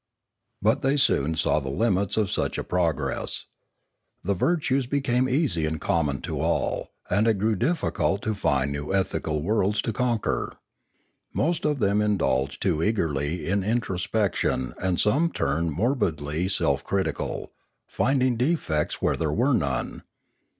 But 0.63 0.81
they 0.81 0.97
soon 0.97 1.35
saw 1.35 1.59
the 1.59 1.69
limits 1.69 2.17
of 2.17 2.31
such 2.31 2.57
a 2.57 2.63
progress. 2.63 3.45
The 4.23 4.33
virtues 4.33 4.87
became 4.87 5.29
easy 5.29 5.67
and 5.67 5.79
common 5.79 6.21
to 6.21 6.39
all 6.41 6.89
and 7.11 7.27
it 7.27 7.37
grew 7.37 7.55
difficult 7.55 8.23
to 8.23 8.33
find 8.33 8.71
new 8.71 8.91
ethical 8.95 9.43
worlds 9.43 9.79
to 9.83 9.93
conquer. 9.93 10.57
Most 11.35 11.65
of 11.65 11.79
them 11.81 12.01
indulged 12.01 12.63
too 12.63 12.81
eagerly 12.81 13.47
in 13.47 13.63
introspection 13.63 14.73
and 14.79 14.99
some 14.99 15.29
turned 15.31 15.73
morbidly 15.73 16.47
self 16.47 16.83
critical, 16.83 17.51
finding 17.85 18.37
defects 18.37 19.03
where 19.03 19.15
there 19.15 19.31
were 19.31 19.53
none. 19.53 20.01